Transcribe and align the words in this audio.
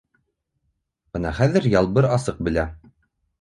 Быны 1.17 1.33
хәҙер 1.41 1.67
Ялбыр 1.75 2.09
асыҡ 2.17 2.41
белә. 2.49 2.65